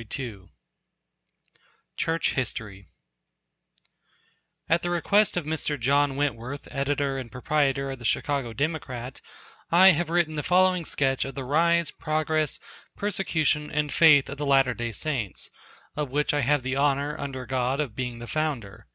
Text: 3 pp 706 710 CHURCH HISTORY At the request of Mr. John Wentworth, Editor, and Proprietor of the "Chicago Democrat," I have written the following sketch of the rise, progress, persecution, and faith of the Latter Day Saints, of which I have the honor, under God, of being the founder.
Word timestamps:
3 0.00 0.06
pp 0.06 0.28
706 1.98 1.98
710 1.98 1.98
CHURCH 1.98 2.32
HISTORY 2.32 2.88
At 4.70 4.80
the 4.80 4.88
request 4.88 5.36
of 5.36 5.44
Mr. 5.44 5.78
John 5.78 6.16
Wentworth, 6.16 6.66
Editor, 6.70 7.18
and 7.18 7.30
Proprietor 7.30 7.90
of 7.90 7.98
the 7.98 8.06
"Chicago 8.06 8.54
Democrat," 8.54 9.20
I 9.70 9.88
have 9.88 10.08
written 10.08 10.36
the 10.36 10.42
following 10.42 10.86
sketch 10.86 11.26
of 11.26 11.34
the 11.34 11.44
rise, 11.44 11.90
progress, 11.90 12.58
persecution, 12.96 13.70
and 13.70 13.92
faith 13.92 14.30
of 14.30 14.38
the 14.38 14.46
Latter 14.46 14.72
Day 14.72 14.92
Saints, 14.92 15.50
of 15.96 16.08
which 16.08 16.32
I 16.32 16.40
have 16.40 16.62
the 16.62 16.76
honor, 16.76 17.20
under 17.20 17.44
God, 17.44 17.78
of 17.78 17.94
being 17.94 18.20
the 18.20 18.26
founder. 18.26 18.86